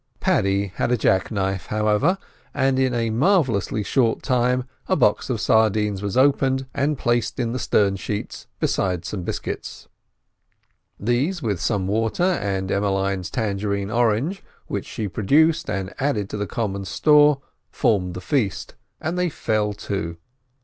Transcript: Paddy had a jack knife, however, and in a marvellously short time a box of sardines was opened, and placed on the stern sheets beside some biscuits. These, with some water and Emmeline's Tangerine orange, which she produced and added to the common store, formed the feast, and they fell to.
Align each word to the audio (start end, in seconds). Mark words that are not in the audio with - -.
Paddy 0.19 0.71
had 0.77 0.91
a 0.91 0.97
jack 0.97 1.29
knife, 1.29 1.67
however, 1.67 2.17
and 2.55 2.79
in 2.79 2.91
a 2.91 3.11
marvellously 3.11 3.83
short 3.83 4.23
time 4.23 4.63
a 4.87 4.95
box 4.95 5.29
of 5.29 5.39
sardines 5.39 6.01
was 6.01 6.17
opened, 6.17 6.65
and 6.73 6.97
placed 6.97 7.39
on 7.39 7.51
the 7.51 7.59
stern 7.59 7.95
sheets 7.97 8.47
beside 8.59 9.05
some 9.05 9.21
biscuits. 9.21 9.87
These, 10.99 11.43
with 11.43 11.61
some 11.61 11.85
water 11.85 12.23
and 12.23 12.71
Emmeline's 12.71 13.29
Tangerine 13.29 13.91
orange, 13.91 14.43
which 14.65 14.87
she 14.87 15.07
produced 15.07 15.69
and 15.69 15.93
added 15.99 16.31
to 16.31 16.37
the 16.37 16.47
common 16.47 16.83
store, 16.85 17.39
formed 17.69 18.15
the 18.15 18.21
feast, 18.21 18.73
and 18.99 19.19
they 19.19 19.29
fell 19.29 19.71
to. 19.71 20.17